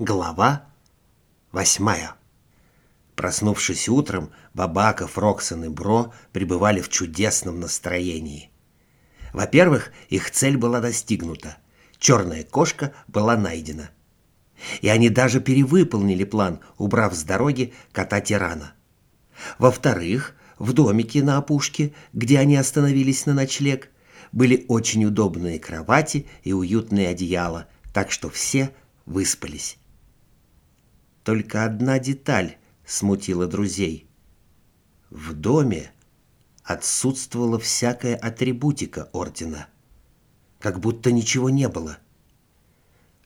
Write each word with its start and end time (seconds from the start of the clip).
Глава 0.00 0.64
восьмая. 1.52 2.14
Проснувшись 3.16 3.86
утром, 3.86 4.30
Бабаков, 4.54 5.18
Роксон 5.18 5.64
и 5.64 5.68
Бро 5.68 6.14
пребывали 6.32 6.80
в 6.80 6.88
чудесном 6.88 7.60
настроении. 7.60 8.50
Во-первых, 9.34 9.92
их 10.08 10.30
цель 10.30 10.56
была 10.56 10.80
достигнута. 10.80 11.58
Черная 11.98 12.44
кошка 12.44 12.94
была 13.08 13.36
найдена. 13.36 13.90
И 14.80 14.88
они 14.88 15.10
даже 15.10 15.38
перевыполнили 15.38 16.24
план, 16.24 16.60
убрав 16.78 17.14
с 17.14 17.22
дороги 17.22 17.74
кота-тирана. 17.92 18.72
Во-вторых, 19.58 20.34
в 20.58 20.72
домике 20.72 21.22
на 21.22 21.36
опушке, 21.36 21.92
где 22.14 22.38
они 22.38 22.56
остановились 22.56 23.26
на 23.26 23.34
ночлег, 23.34 23.90
были 24.32 24.64
очень 24.66 25.04
удобные 25.04 25.58
кровати 25.58 26.26
и 26.42 26.54
уютные 26.54 27.08
одеяла, 27.08 27.68
так 27.92 28.10
что 28.10 28.30
все 28.30 28.74
выспались. 29.04 29.76
Только 31.24 31.64
одна 31.64 31.98
деталь 31.98 32.56
смутила 32.84 33.46
друзей. 33.46 34.08
В 35.10 35.34
доме 35.34 35.92
отсутствовала 36.64 37.58
всякая 37.58 38.16
атрибутика 38.16 39.10
ордена, 39.12 39.68
как 40.58 40.80
будто 40.80 41.12
ничего 41.12 41.50
не 41.50 41.68
было. 41.68 41.98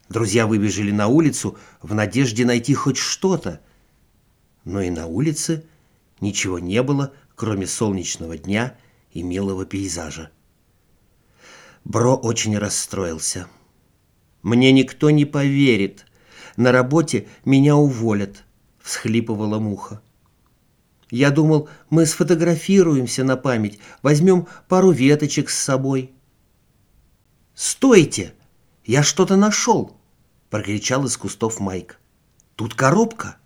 Друзья 0.09 0.47
выбежали 0.47 0.91
на 0.91 1.09
улицу 1.09 1.57
в 1.83 1.95
надежде 1.95 2.45
найти 2.45 2.75
хоть 2.75 2.97
что-то, 2.97 3.61
но 4.65 4.81
и 4.81 4.91
на 4.91 5.07
улице 5.07 5.65
ничего 6.21 6.59
не 6.59 6.83
было, 6.83 7.13
кроме 7.35 7.67
солнечного 7.67 8.37
дня 8.39 8.77
и 9.13 9.23
милого 9.23 9.67
пейзажа. 9.67 10.31
Бро 11.85 12.17
очень 12.17 12.57
расстроился. 12.59 13.47
«Мне 14.43 14.73
никто 14.73 15.11
не 15.11 15.25
поверит», 15.25 16.07
на 16.57 16.73
работе 16.73 17.27
меня 17.45 17.77
уволят»,— 17.77 18.45
всхлипывала 18.81 19.59
муха. 19.59 20.01
«Я 21.11 21.31
думал, 21.31 21.69
мы 21.91 22.07
сфотографируемся 22.07 23.25
на 23.25 23.37
память, 23.37 23.79
возьмем 24.03 24.47
пару 24.69 24.91
веточек 24.91 25.51
с 25.51 25.59
собой». 25.59 26.13
«Стойте! 27.55 28.35
Я 28.85 29.03
что-то 29.03 29.37
нашел!»— 29.37 29.97
прокричал 30.51 31.05
из 31.05 31.17
кустов 31.17 31.61
Майк. 31.61 32.01
«Тут 32.57 32.75
коробка!» 32.75 33.37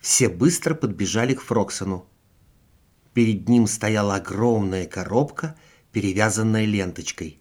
Все 0.00 0.28
быстро 0.28 0.74
подбежали 0.74 1.34
к 1.34 1.42
Фроксону. 1.42 2.06
Перед 3.12 3.48
ним 3.48 3.66
стояла 3.66 4.16
огромная 4.16 4.86
коробка, 4.86 5.56
перевязанная 5.92 6.64
ленточкой. 6.64 7.40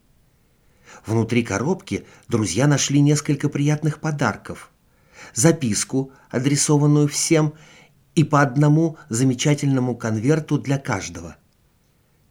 Внутри 1.05 1.43
коробки 1.43 2.05
друзья 2.27 2.67
нашли 2.67 3.01
несколько 3.01 3.49
приятных 3.49 3.99
подарков. 3.99 4.69
Записку, 5.33 6.11
адресованную 6.29 7.07
всем, 7.07 7.53
и 8.15 8.23
по 8.23 8.41
одному 8.41 8.97
замечательному 9.07 9.95
конверту 9.95 10.57
для 10.57 10.77
каждого. 10.77 11.37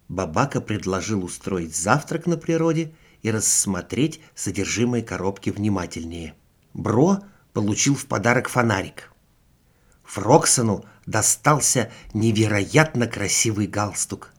Бабака 0.09 0.61
предложил 0.61 1.25
устроить 1.25 1.77
завтрак 1.77 2.27
на 2.27 2.37
природе 2.37 2.93
и 3.23 3.31
рассмотреть 3.31 4.21
содержимое 4.35 5.03
коробки 5.03 5.51
внимательнее. 5.51 6.35
Бро 6.75 7.21
получил 7.53 7.95
в 7.95 8.07
подарок 8.07 8.49
фонарик. 8.49 9.13
Фроксону 10.05 10.85
достался 11.07 11.91
невероятно 12.15 13.07
красивый 13.07 13.67
галстук, 13.67 14.33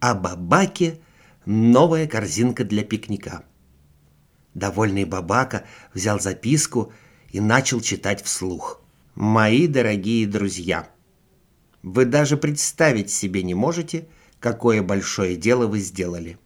а 0.00 0.14
Бабаке 0.14 1.00
новая 1.46 2.08
корзинка 2.08 2.64
для 2.64 2.82
пикника. 2.82 3.44
Довольный 4.54 5.04
Бабака 5.04 5.64
взял 5.94 6.20
записку 6.20 6.92
и 7.30 7.40
начал 7.40 7.80
читать 7.80 8.22
вслух. 8.22 8.82
«Мои 9.14 9.66
дорогие 9.66 10.26
друзья, 10.26 10.90
вы 11.82 12.04
даже 12.04 12.36
представить 12.36 13.10
себе 13.10 13.42
не 13.42 13.54
можете, 13.54 14.08
какое 14.40 14.82
большое 14.82 15.36
дело 15.36 15.66
вы 15.66 15.78
сделали. 15.78 16.38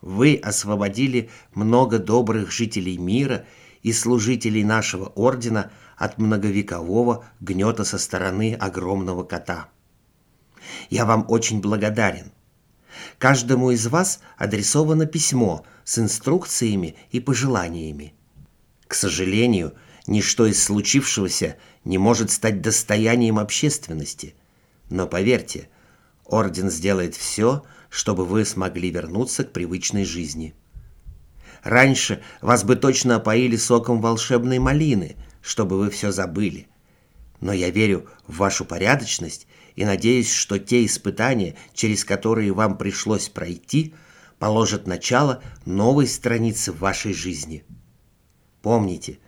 Вы 0.00 0.36
освободили 0.36 1.28
много 1.52 1.98
добрых 1.98 2.50
жителей 2.50 2.96
мира 2.96 3.44
и 3.82 3.92
служителей 3.92 4.62
нашего 4.62 5.06
ордена 5.06 5.70
от 5.96 6.18
многовекового 6.18 7.24
гнета 7.40 7.84
со 7.84 7.98
стороны 7.98 8.54
огромного 8.54 9.24
кота. 9.24 9.68
Я 10.90 11.04
вам 11.04 11.24
очень 11.28 11.60
благодарен. 11.60 12.32
Каждому 13.18 13.70
из 13.70 13.86
вас 13.86 14.20
адресовано 14.36 15.06
письмо 15.06 15.64
с 15.84 15.98
инструкциями 15.98 16.96
и 17.10 17.20
пожеланиями. 17.20 18.14
К 18.86 18.94
сожалению, 18.94 19.74
ничто 20.06 20.46
из 20.46 20.62
случившегося 20.62 21.56
не 21.84 21.98
может 21.98 22.30
стать 22.30 22.60
достоянием 22.60 23.38
общественности. 23.38 24.34
Но 24.90 25.06
поверьте, 25.06 25.68
Орден 26.24 26.70
сделает 26.70 27.14
все, 27.14 27.64
чтобы 27.88 28.24
вы 28.24 28.44
смогли 28.44 28.90
вернуться 28.90 29.44
к 29.44 29.52
привычной 29.52 30.04
жизни. 30.04 30.54
Раньше 31.62 32.22
вас 32.40 32.64
бы 32.64 32.76
точно 32.76 33.16
опоили 33.16 33.56
соком 33.56 34.00
волшебной 34.00 34.58
малины, 34.58 35.16
чтобы 35.40 35.78
вы 35.78 35.90
все 35.90 36.12
забыли. 36.12 36.68
Но 37.40 37.52
я 37.52 37.70
верю 37.70 38.06
в 38.26 38.38
вашу 38.38 38.64
порядочность 38.64 39.46
и 39.74 39.84
надеюсь, 39.84 40.32
что 40.32 40.58
те 40.58 40.84
испытания, 40.84 41.56
через 41.74 42.04
которые 42.04 42.52
вам 42.52 42.78
пришлось 42.78 43.28
пройти, 43.28 43.94
положат 44.38 44.86
начало 44.86 45.42
новой 45.64 46.06
странице 46.06 46.72
в 46.72 46.78
вашей 46.78 47.12
жизни. 47.12 47.64
Помните, 48.62 49.18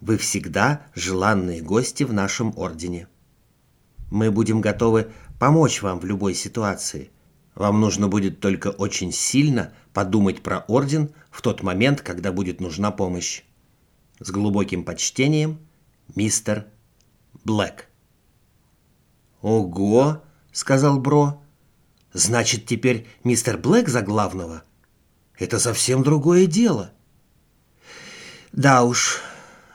вы 0.00 0.18
всегда 0.18 0.86
желанные 0.94 1.62
гости 1.62 2.04
в 2.04 2.12
нашем 2.12 2.52
ордене. 2.56 3.08
Мы 4.10 4.30
будем 4.30 4.60
готовы 4.60 5.10
помочь 5.38 5.82
вам 5.82 6.00
в 6.00 6.04
любой 6.04 6.34
ситуации. 6.34 7.10
Вам 7.54 7.80
нужно 7.80 8.08
будет 8.08 8.40
только 8.40 8.68
очень 8.68 9.12
сильно 9.12 9.72
подумать 9.92 10.42
про 10.42 10.60
орден 10.68 11.10
в 11.30 11.42
тот 11.42 11.62
момент, 11.62 12.02
когда 12.02 12.30
будет 12.30 12.60
нужна 12.60 12.90
помощь. 12.90 13.42
С 14.20 14.30
глубоким 14.30 14.84
почтением, 14.84 15.58
мистер 16.14 16.66
Блэк. 17.48 17.86
«Ого!»— 19.40 20.22
сказал 20.52 21.00
Бро. 21.00 21.42
«Значит, 22.12 22.66
теперь 22.66 23.06
мистер 23.24 23.56
Блэк 23.56 23.88
за 23.88 24.02
главного? 24.02 24.64
Это 25.38 25.58
совсем 25.58 26.02
другое 26.02 26.44
дело». 26.44 26.92
«Да 28.52 28.82
уж, 28.82 29.22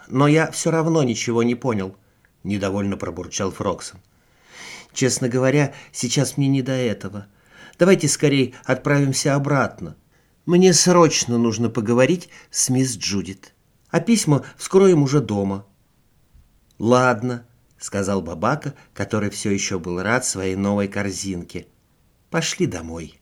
но 0.08 0.28
я 0.28 0.52
все 0.52 0.70
равно 0.70 1.02
ничего 1.02 1.42
не 1.42 1.56
понял»,— 1.56 1.98
недовольно 2.44 2.96
пробурчал 2.96 3.50
Фроксон. 3.50 4.00
«Честно 4.94 5.28
говоря, 5.28 5.74
сейчас 5.92 6.38
мне 6.38 6.50
не 6.50 6.62
до 6.62 6.74
этого. 6.74 7.26
Давайте 7.80 8.08
скорее 8.08 8.54
отправимся 8.66 9.34
обратно. 9.34 9.96
Мне 10.46 10.74
срочно 10.74 11.40
нужно 11.40 11.70
поговорить 11.72 12.30
с 12.52 12.70
мисс 12.70 12.96
Джудит, 12.96 13.56
а 13.90 14.00
письма 14.00 14.46
вскроем 14.58 15.02
уже 15.02 15.22
дома». 15.22 15.66
«Ладно», 16.78 17.48
сказал 17.84 18.22
Бабака, 18.22 18.76
который 18.94 19.30
все 19.30 19.52
еще 19.52 19.78
был 19.78 20.02
рад 20.02 20.26
своей 20.26 20.56
новой 20.56 20.88
корзинке. 20.88 21.68
«Пошли 22.30 22.66
домой». 22.66 23.20